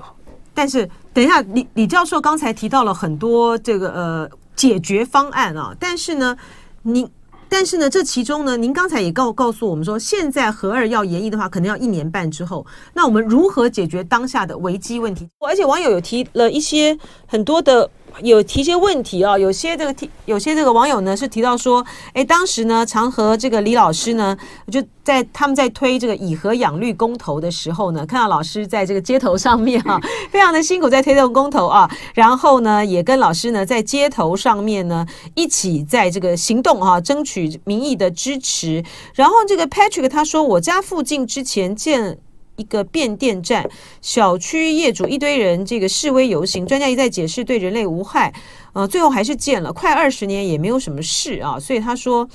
[0.53, 6.35] 但是，等一下，李李教授刚才提到了很多这个呃解决方案啊，但是呢，
[6.81, 7.09] 您
[7.47, 15.25] 但是呢，这其中呢，您刚才也告告诉我们说，现在核二要延役的话，可能要一年半之后，那我们如何解决当下的危机问题？
[15.47, 17.89] 而且网友有提了一些很多的。
[18.21, 24.37] 有提一些问题啊，有些这个提，有些这个网友呢是提到说，哎，当时呢，常和这个李老师呢，
[24.71, 29.99] 就在他们在推这个以和养绿公投的时候呢，看到老师在这个街头上面啊，
[30.31, 38.83] 非常的辛苦在推动公投啊，然后呢，也跟老师呢在街头上面呢一起在这个行动哈，争取民意的支持。
[39.13, 42.17] 然后这个 Patrick 他说，我家附近之前建。
[42.57, 43.69] 一个变电站，
[44.01, 48.33] 小区业主一堆人这个示威游行，专家一再解释对人类无害，
[48.73, 51.59] 呃，最后还是建了，快二十年也没有什么事啊。
[51.59, 52.27] 所以他说，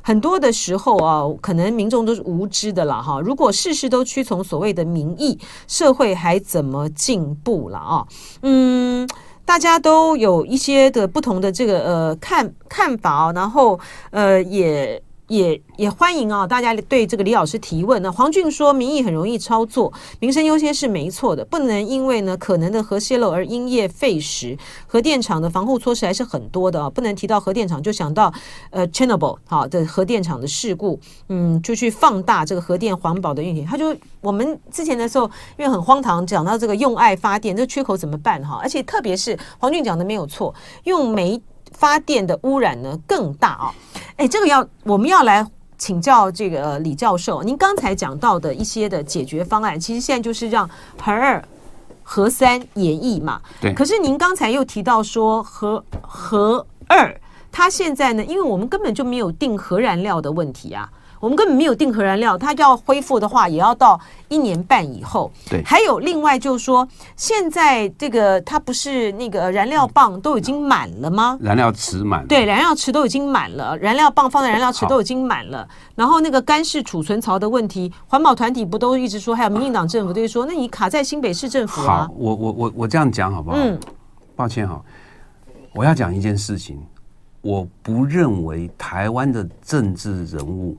[0.00, 3.20] 很多的时候啊，可能民众都是无知的了哈。
[3.20, 8.06] 如果事事都屈从所谓的民意，社会还怎么进步了啊？
[8.42, 9.08] 嗯，
[9.44, 13.78] 大家都有一些的不同的这个呃看看法，然后
[14.10, 15.02] 呃也。
[15.28, 18.00] 也也欢迎啊，大家对这个李老师提问。
[18.02, 24.56] 那黄俊说，民意很容易操作，民生优先是没错的，不能因为呢可能的核泄漏而因噎废食。
[24.86, 28.32] 核电厂的防护措施还是很多的啊，不能提到核电厂就想到
[28.70, 33.64] 呃 Chernobyl 好的核电厂的事故，嗯，就去放大这个核电环保的运行。
[33.64, 35.24] 他就我们之前的时候，
[35.56, 38.58] 因为很荒唐，讲到这个用爱发电这缺口怎么办哈？
[38.62, 41.40] 而且特别是黄俊讲的没有错，用煤
[41.76, 43.74] 发电的污染呢更大啊。
[44.16, 51.44] 哎，这个要我们要来请教这个李教授，您刚才讲到的一些的解决方案，其实现在就是让核二、
[52.02, 53.40] 核三演绎嘛。
[53.60, 53.74] 对。
[53.74, 57.14] 可是您刚才又提到说核核二，
[57.52, 60.88] 它现在呢，因为我们根本就没有定核燃料的问题啊。
[61.24, 65.32] 我们根本没有定核燃料，它要恢复的话，也要到一年半以后。
[65.48, 71.38] 对，还有另外就是说，现在这个它不是那个燃料棒都已经满了吗？
[71.40, 72.26] 燃料池满了。
[72.26, 75.66] 对，燃料池都已经满了，燃料棒放在燃料池都已经满了。
[75.94, 82.06] 然后那个干式储存槽的问题，环保团体不都一直说，还有民进党政府都会说，那你卡在新北市政府啊？
[82.06, 83.56] 好，我我我我这样讲好不好？
[83.58, 83.80] 嗯，
[84.36, 84.78] 抱歉哈，
[85.72, 86.78] 我要讲一件事情，
[87.40, 90.76] 我不认为台湾的政治人物。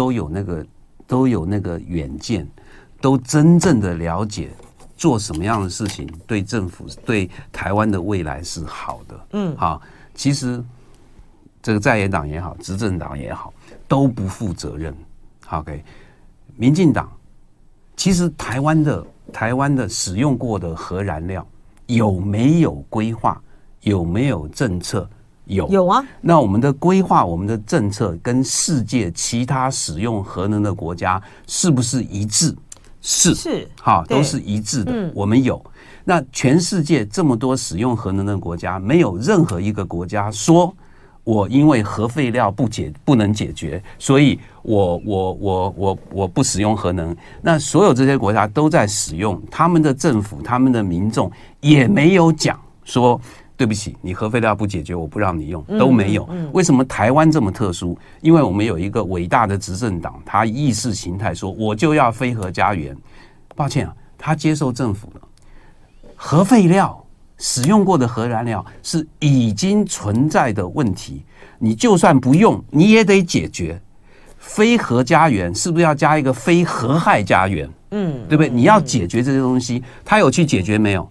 [0.00, 0.66] 都有那个，
[1.06, 2.48] 都有那个远见，
[3.02, 4.48] 都真正的了解
[4.96, 9.26] 做什么样的事情对政府、对台湾的未来是好的。
[9.32, 9.82] 嗯，好，
[10.14, 10.64] 其实
[11.60, 13.52] 这个在野党也好，执政党也好，
[13.86, 14.96] 都不负责任。
[15.50, 15.84] OK，
[16.56, 17.12] 民进党
[17.94, 21.46] 其实台湾的台湾的使用过的核燃料
[21.88, 23.38] 有没有规划？
[23.82, 25.06] 有没有政策？
[25.50, 32.54] 有有啊，那我们的规划、我们的政策跟世界其他使用核能的国家是不是一致？
[33.02, 35.10] 是是，好，都是一致的。
[35.12, 35.60] 我们有，
[36.04, 40.72] 那全世界这么多使用核能的国家，没有任何一个国家说，
[41.24, 47.16] 我因为核废料不解不能解决，所以我我我我我不使用核能。
[47.42, 51.28] 那所有这些国家都在使用，他们的政府、他们的民众
[51.60, 53.20] 也没有讲说。
[53.60, 56.26] 对不起，你核废料不解决，我不让你用，都没有。
[56.54, 57.94] 为什么台湾这么特殊？
[58.22, 62.96] 因为我们有一个伟大的执政党，他意识形态说我就要非核家园。
[63.54, 65.20] 抱歉啊，他接受政府了。
[66.16, 67.04] 核废料
[67.36, 71.22] 使用过的核燃料是已经存在的问题，
[71.58, 73.78] 你就算不用，你也得解决。
[74.38, 77.68] 非核家园是不是要加一个非核害家园？
[77.90, 78.48] 嗯，对不对？
[78.48, 81.06] 你要解决这些东西，他有去解决没有？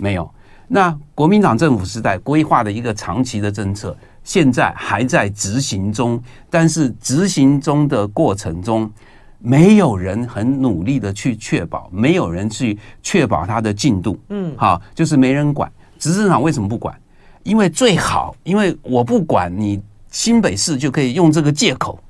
[0.00, 0.28] 没有。
[0.74, 8.90] 那国民党政府时代规划的一个长期的政策，现在还在执行中，但是执行中的过程中，
[9.38, 14.18] 没有人很努力的去确保，没有人去确保它的进度。
[14.30, 15.70] 嗯，好，就是没人管。
[15.98, 16.98] 执政党为什么不管？
[17.42, 22.00] 因为最好，因为我不管你，新北市就可以用这个借口，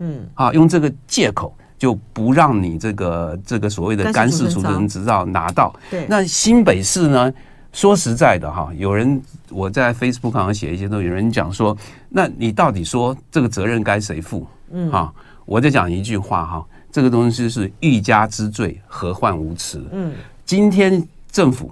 [0.00, 5.72] 嗯，啊，用这个借口就不让你这个这个所谓的干式储存执照拿到。
[5.88, 7.32] 对，那新北市呢？
[7.72, 11.76] 说实在的哈，有人我在 Facebook 上写一些东西，有人讲说，
[12.10, 14.46] 那你到底说这个责任该谁负？
[14.70, 15.12] 嗯，哈，
[15.46, 19.82] 我再讲一句话哈，这个东西是欲加之罪，何患无辞？
[19.92, 20.12] 嗯，
[20.44, 21.70] 今天政府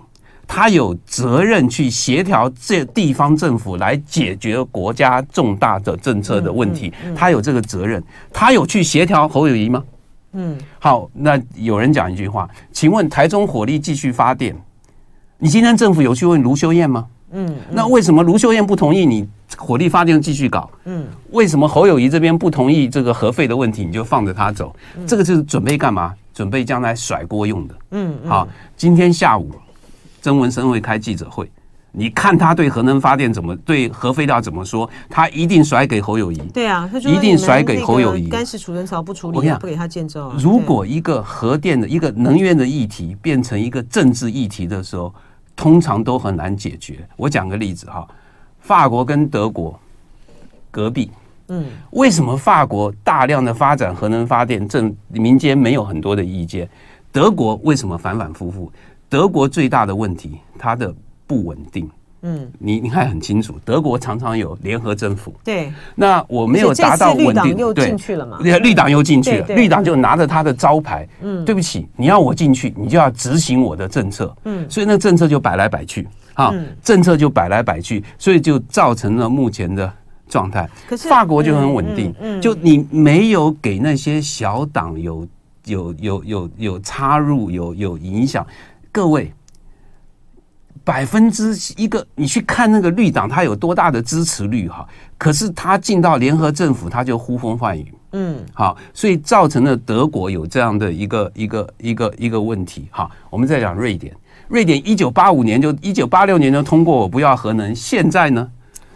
[0.48, 9.84] 他有责任去协调这地方政府来解决国家重大的政策的问题，他有这个责任，他有去协调侯友谊吗？
[10.32, 14.56] 嗯，好，那有人讲一句话，请问台中火力继续发电？
[15.42, 17.06] 你今天政府有去问卢修燕吗？
[17.32, 19.26] 嗯，那为什么卢秀燕不同意你
[19.56, 20.70] 火力发电继续搞？
[20.84, 24.74] 嗯，为什么侯友谊这边不同意这个核废的问题，你就放着他走？
[25.06, 26.12] 这个就是准备干嘛？
[26.34, 27.74] 准备将来甩锅用的。
[27.92, 29.50] 嗯，好，今天下午
[30.20, 31.50] 曾文生会开记者会。
[31.92, 34.88] 你看他对核能发电怎么，对核废料怎么说？
[35.08, 36.38] 他一定甩给侯友谊。
[36.52, 38.28] 对啊，他一定甩给侯友谊。
[38.28, 40.32] 干式储存槽不处理，不给他建造。
[40.38, 45.12] 如果一个核电的一个能源的议题变成一个政治议题的时候，
[45.54, 47.06] 通常都很难解决。
[47.16, 48.06] 我讲个例子哈，
[48.60, 49.78] 法国跟德国
[50.70, 51.10] 隔壁，
[51.48, 56.68] 嗯，为什么法国大量的发展核能发电，政民间没有很多的意见？
[57.12, 58.72] 德国为什么反反复复？
[59.08, 60.94] 德国最大的问题，它的
[61.26, 61.90] 不稳定。
[62.22, 65.32] 嗯，你你看很清楚，德国常常有联合政府。
[65.42, 68.38] 对，那我没有达到稳定，又进去了嘛？
[68.42, 71.08] 对，绿党又进去了，绿党就拿着他的招牌。
[71.22, 74.36] 嗯，对不起，你要我进去，你就要执行我的政策。
[74.44, 79.90] 嗯，所以那政策就摆来摆去，啊，政策就摆来摆去，所以就造成了目前的
[80.28, 80.68] 状态。
[80.86, 85.26] 可是法国就很稳定，就你没有给那些小党有
[85.64, 88.46] 有有有有插入，有有影响，
[88.92, 89.32] 各位。
[90.82, 94.86] 百分之一个，你去看那个绿党，他有多大的支持率哈？
[95.18, 102.88] 可是他进到联合政府，他就呼风唤雨，嗯，好，所以造成了德国有这样的一个一个一个一个问题。
[102.90, 104.16] 哈，我们再讲瑞典，
[104.48, 108.50] 瑞典一九八五年就一九八六年就通过我不要核能，现在呢，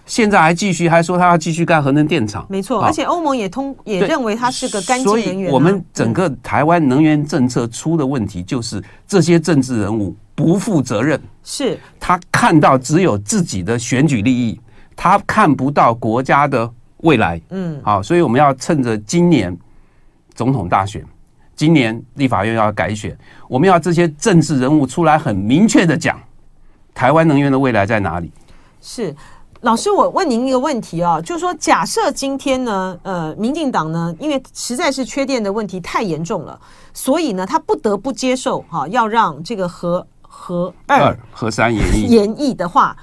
[0.07, 5.35] 现在还继续还说他要继续盖核能电厂，没错，而且欧盟也通也认为它是个干净能源。
[5.35, 10.15] 所以我们整个台湾能源政策出的问题，就是这些政治人物。
[10.37, 14.61] 不负责任，是他看到只有自己的选举利益，
[14.97, 19.57] 他看不到国家的未来，嗯，好，所以我们要趁着今年
[20.35, 21.05] 总统大选，
[21.55, 26.21] 今年立法院要改选，我们要这些政治人物出来很明确的讲，
[26.93, 28.33] 台湾能源的未来在哪里？
[28.83, 29.15] 是。
[29.65, 36.61] 老师，我问您一个问题啊，就是说，假设今天呢，呃，民进党呢，因为实在是缺电的问题太严重了，
[36.93, 42.95] 所以呢，他不得不接受哈，要让这个核核二、核三延役延役的话，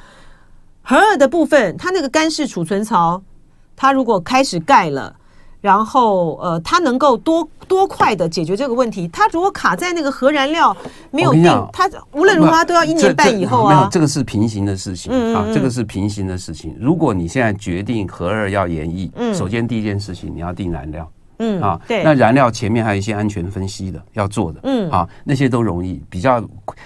[0.84, 3.24] 核二的部分，它那个干式储存槽，
[3.76, 5.16] 它如果开始盖了。
[5.62, 9.08] 然后，呃，它能够多多快的解决这个问题？
[9.10, 10.76] 它如果卡在那个核燃料
[11.12, 13.76] 没有定，它无论如何都要一年半以后啊。
[13.76, 16.76] 没有，这个是平行的事情啊，这个是平行的事情。
[16.80, 21.08] 如果你现在决定核二要延役，首先第一件事情你要定燃料，
[21.38, 26.44] 嗯啊，对，那燃料前面还有一些安全分析的要做的，嗯啊，那些都容易，比较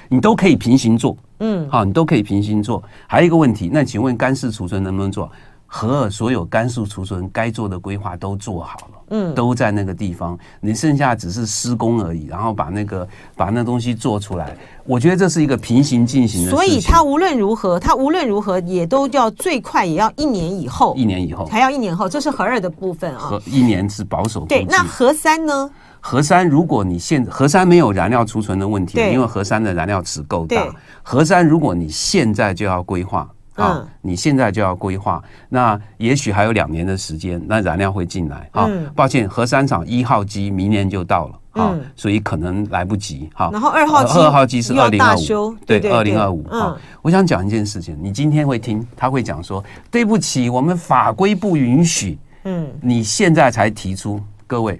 [0.09, 2.84] 你都可以平行做，嗯，好，你都可以平行做。
[3.07, 5.32] 还有一个问题，那请问干式储存能不能做？
[5.78, 13.05] 核二所有干式储存该做的规划都做好了，嗯，都在那个地方，你剩下只是施工而已，然后把那个
[13.36, 14.55] 把那东西做出来。
[14.86, 16.49] 我觉得这是一个平行进行的。
[16.49, 23.19] 所以它无论如何，它无论如何也都要最快也要一年以后，一年以后还要一年后，这是核二的部分啊。
[23.19, 24.45] 核一年是保守。
[24.45, 25.69] 对，那核三呢？
[25.99, 30.73] 核三如果你现核三没有燃料储存的问题，因为核三的燃料池够大。
[31.03, 33.30] 核三如果你现在就要规划。
[33.56, 38.49] 啊，你现在就要规划，那也许还有两年的时间，那燃料会进来。
[38.51, 43.30] 啊，抱歉，核三厂一号机明年就到了，啊，所以可能来不及。
[43.34, 46.45] 哈，然后二号机二号机是二零二五，对，二零二五。
[46.49, 52.18] 啊，我想讲一件事情，你今天会听，他会讲说，对不起，我们法规不允许。
[52.43, 54.80] 嗯，你现在才提出，各位，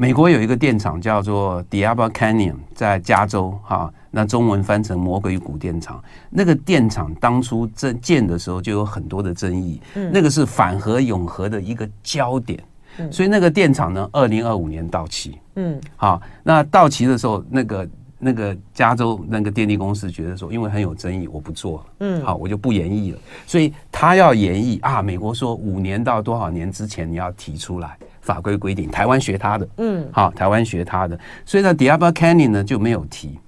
[0.00, 3.92] 美国有一个电厂叫做 Diablo Canyon，在加州，哈。
[4.10, 9.78] 那中文翻成魔鬼谷电厂，那个电厂当初这建的时候就有很多的争议，
[10.10, 12.58] 那个是反核永核的一个焦点，
[13.10, 17.88] 所以那个电厂呢，二零二五年到期，嗯，好，那到期的时候，那个
[18.18, 33.38] 那个加州那个电力公司觉得说，因为很有争议，我不做了，嗯，好，我就不延役了，所以他要延役啊，美国说五年到多少年之前你要提出来法规规定，台湾学他的，嗯，好，台湾学他的，所以呢，Diablo Canyon 呢就没有提。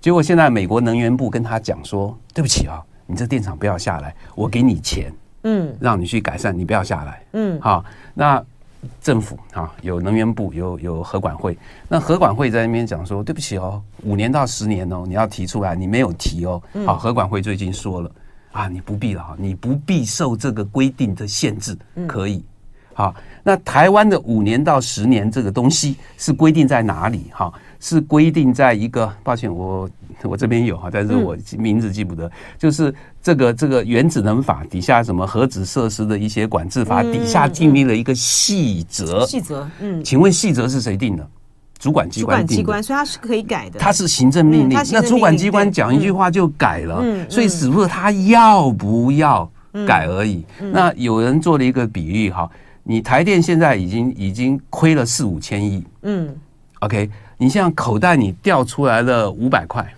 [0.00, 7.84] 结果现在美国能源部跟他讲说：“对不起啊，你这电厂不要下来，我给你钱，嗯，让你去改善，你不要下来，嗯，好。
[8.14, 8.42] 那
[9.02, 11.56] 政府啊，有能源部，有有核管会，
[11.86, 16.62] 那核管会在那边讲说：对不起哦，五年到十年哦，你要提出来，你没有提哦。
[16.86, 18.10] 好，核管会最近说了
[18.52, 22.42] 啊，你不必了哈，你不必受这个规定的限制，可以。
[23.00, 27.26] 好，那台湾的五年到十年这个东西是规定在哪里？
[27.32, 29.88] 哈。”是规定在一个，抱歉，我
[30.24, 41.26] 我这边有哈，但是我名字记不得，嗯、就是这个这个原子能法底下什么核子设施的一些管制法底下订立了一个细则，细则，嗯，请问细则是谁定的？
[41.78, 42.40] 主管机关。
[42.40, 43.80] 主管机关，所以它是可以改的。
[43.80, 49.50] 它是行政命令，嗯、那主管机关讲一句话就改了，嗯，所以只不过他要不要
[49.86, 50.44] 改而已。
[50.60, 52.46] 嗯、那有人做了一个比喻哈，
[52.90, 56.34] 你台电现在已经已经亏了四五千亿，嗯
[56.80, 57.08] ，OK。
[57.38, 59.88] 你像口袋你掉出来了五百块，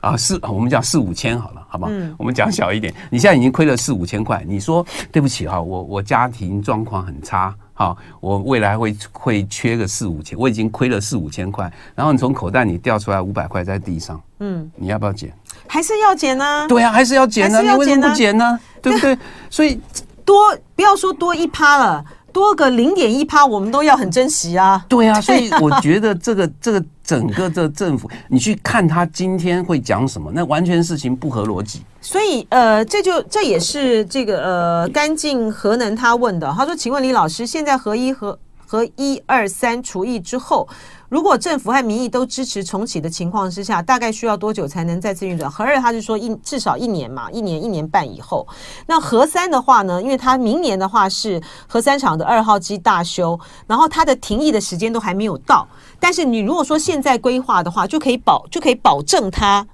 [0.00, 1.90] 啊，四我们讲四五千好了，好不好？
[1.90, 2.92] 嗯、我们讲小一点。
[3.08, 15.32] 你现在已经亏了四五千块，你说对不起哈，我我家庭状况很差，好，我未来会会缺个四五千，我已经亏了四五千块，然后你从口袋里掉出来五百块在地上，嗯，你要不要捡？
[15.66, 16.66] 还是要捡呢？
[16.68, 17.62] 对啊，还是要捡呢？
[17.62, 18.60] 你为什么不捡呢？
[18.82, 19.16] 对不对？
[19.48, 19.80] 所以
[20.24, 22.04] 多不要说多一趴了。
[22.32, 24.84] 多个零点一趴，我们都要很珍惜啊！
[24.88, 31.82] 对啊，所以 我觉得这个这个整个这政府，你去看他今天会讲什么，那完全事情不合逻辑。
[32.00, 40.68] 所以呃，这就这也是这个呃，干净核能他问的，他说：“请问李老师，现在核一和核一二三除役之后。”
[41.08, 45.50] 如果政府和民意都支持重启的情况之下，大概需要多久才能再次运转？
[45.50, 48.46] 核二他是说一至少一年嘛，一年一年半以后。
[48.86, 50.02] 那核三的话呢？
[50.02, 55.66] 因为它明年的话是核三厂的二号机大修，然后它的停役的时间都还没有到。
[56.00, 59.66] 但是你如果说现在规划的话，就可以保就可以保证它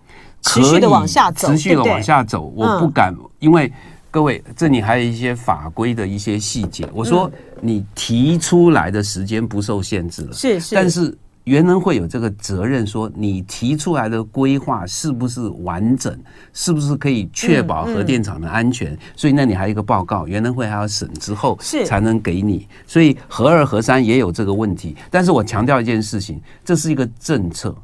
[0.42, 2.52] 持续的往下走，持续的往下走。
[2.54, 3.72] 我不敢，嗯、因为
[4.10, 6.88] 各位这里还有一些法规的一些细节。
[6.92, 7.30] 我说
[7.60, 11.16] 你提出来的时间不受限制了，是是，但是。
[11.44, 16.16] 原能会有这个责任，说你提出来的规划是不是完整，
[16.52, 18.96] 是不是可以确保核电厂的安全？
[19.16, 22.68] 所以那里还有一个报告，原能会还要审之后才能给你。
[22.86, 24.94] 所以核二、核三也有这个问题。
[25.10, 27.74] 但是我强调一件事情，这是一个政策，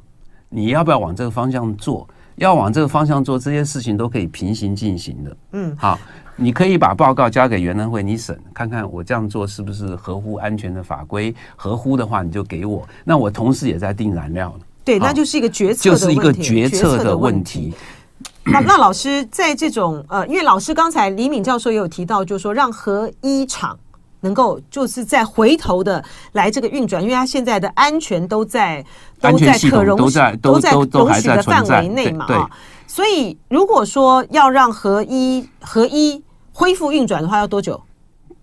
[0.50, 2.06] 你要不要往这个方向做？
[2.36, 5.36] 要往这个方向做，这些事情都可以平行进行的。
[5.52, 5.98] 嗯，好。
[6.38, 12.86] 你可以把报告交给原能会，你审看看我这样做是不是合乎安全的法规，合乎的话你就给我。
[13.04, 14.54] 那我同时也在定燃料。
[14.84, 17.72] 对，那就是一个决策，就是一个决策的问题。
[18.44, 23.74] 那那老师在这种呃，因为老师刚才李敏教授也有提到，就是说让核一厂
[24.26, 26.02] 能够就是再回头的
[26.32, 28.84] 来这个运转，因为它现在的安全都在
[29.20, 32.50] 都在可容都在都在容许的范围内嘛啊。
[32.88, 36.20] 所以如果说要让合一合一
[36.52, 37.80] 恢复运转的话，要多久？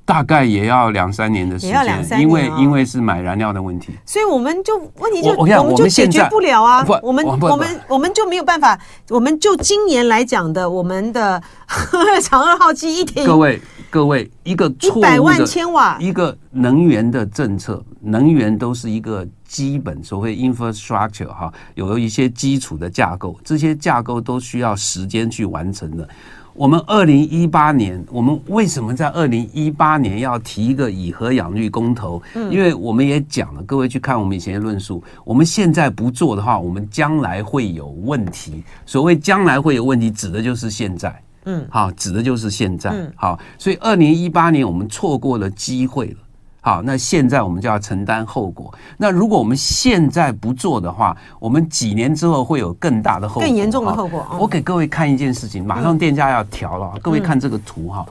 [0.06, 8.78] 大概也要两三年的时间，因为因为是买燃料的问题，所以我们就问题就我们就解决不了啊，我们我们我们就没有办法，
[9.10, 11.42] 我们就今年来讲的，我们的
[12.22, 13.62] 长二号机一天，各位
[13.94, 26.10] 各位一个错误的一百万千瓦一个能源的政策，能源都是一个基本所谓 infrastructure 哈，有一些基础的架构，这些架构都需要时间去完成的。
[26.56, 32.20] 我们二零一八年，我们为什么在二零一八年要提一个以核养绿公投？
[32.50, 38.64] 因为我们也讲了，各位去看我们以前的论述，我们现在不做的话，我们将来会有问题。
[38.88, 41.23] 所谓将来会有问题，指的就是现在。
[41.46, 42.94] 嗯，好，指的就是现在。
[43.16, 46.18] 好，所以二零一八年我们错过了机会了。
[46.66, 48.74] 好，那现在我们就要承担后果。
[48.98, 54.26] 那如果我们现在不做的话，我们几年之后会有更大的后果，更严重的后果。
[54.39, 56.94] 我给各位看一件事情，马上电价要调了。
[57.02, 58.06] 各位看这个图哈，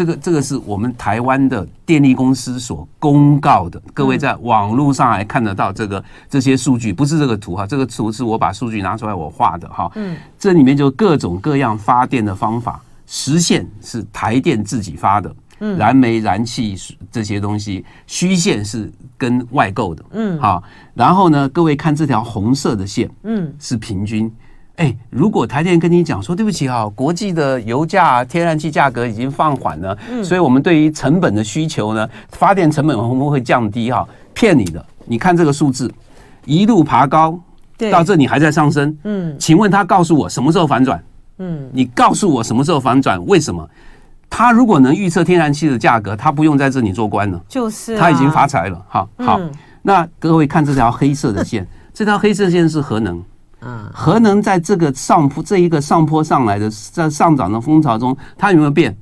[0.00, 3.78] 这个这个是我们台湾的电力公司所公告的。
[3.92, 9.92] 各位在网络上还看得到这个这些数据，不是这个图哈，这个图是我把数据拿出来我画的哈。
[9.96, 15.30] 嗯，这里面就各种各样发电的方法，实线是台电自己发的。
[15.62, 16.74] 嗯燃煤、燃气
[17.12, 20.62] 这些东西，虚线是跟外购的，嗯，好，
[20.94, 24.32] 然后呢，各位看这条红色的线，嗯，是平均。
[24.80, 33.92] 哎，如果台电跟你讲说，对不起哈，国际的油价、天然气价格已经放缓了，嗯，所以我们对于成本的需求呢，发电成本会不会降低？
[33.92, 34.82] 哈，骗你的。
[35.04, 35.92] 你看这个数字
[36.46, 37.38] 一路爬高，
[37.76, 41.02] 对，到这里还在上升，嗯，请问他告诉我什么时候反转？
[41.40, 43.22] 嗯，你告诉我什么时候反转？
[43.26, 43.68] 为什么？
[44.30, 48.82] 他如果能预测天然气的价格，他不用在这里做官了，就是他已经发财了。
[48.88, 49.38] 好，好，
[49.82, 53.22] 那各位看这条黑色的线，这条黑色线是核能。
[53.62, 58.96] 嗯，核能在这个上坡这一个上坡上来的在上涨的风潮中，它有没有变？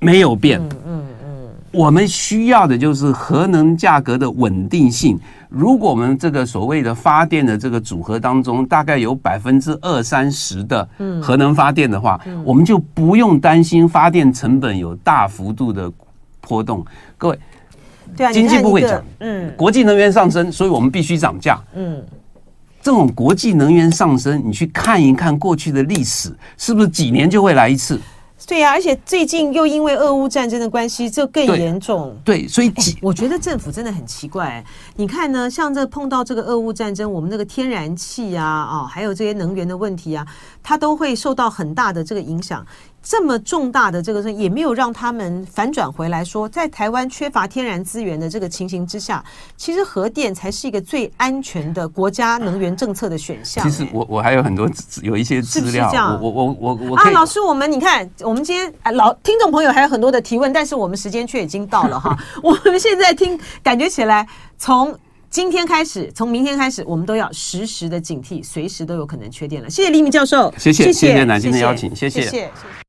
[0.00, 0.60] 没有变。
[0.60, 5.18] 嗯嗯嗯，我们需要的就是核能价格的稳定性。
[5.48, 10.86] 如果我们这个所谓的发电的这个组合当中，大概有百分之二三十的
[11.22, 15.90] 核能发电的话，我们就不用担心发电成本有大幅度的
[16.40, 16.84] 波动。
[17.16, 17.38] 各位，
[18.14, 21.58] 对啊，经济不会涨，嗯，国际能源上升，所以我们必须涨价。
[21.74, 22.04] 嗯，
[22.82, 28.00] 这种国际能源上升，你去看一看过去的历史，是不是几年就会来一次？
[28.46, 32.16] 对呀、啊，而且最近又因为俄乌战争的关系，这更严重。
[32.24, 34.64] 对，对，所以、欸、我觉得政府真的很奇怪。
[34.96, 40.24] 你看呢，像这碰到这个俄乌战争，我们那个天然气啊，啊、哦，还有这些能源的问题啊，
[40.62, 42.64] 它都会受到很大的这个影响。
[43.08, 49.24] 这么重大的这个事也没有让他们反转回来说，在台湾缺乏天然资源的这个情形之下，
[49.56, 53.64] 其实核电才是一个最安全的国家能源政策的选项。
[53.64, 54.70] 其实我我还有很多
[55.02, 55.90] 有一些资料，
[56.20, 62.14] 我我我我啊，老师，我们你看，我们今天老听众朋友还有很多的提问，但是我们时间却已经到了哈。
[62.42, 64.28] 我们现在听，感觉起来
[64.58, 64.94] 从
[65.30, 69.70] 今天开始，从明天开始，我们都要时时的警惕，随时都有可能缺电了。
[69.70, 72.20] 谢谢李敏教授，谢谢谢谢南京的邀请，谢谢。
[72.20, 72.87] 谢谢谢谢。